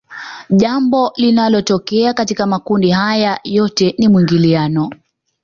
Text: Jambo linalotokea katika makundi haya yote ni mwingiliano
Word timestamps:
Jambo 0.49 1.13
linalotokea 1.15 2.13
katika 2.13 2.45
makundi 2.45 2.91
haya 2.91 3.39
yote 3.43 3.95
ni 3.97 4.07
mwingiliano 4.07 4.89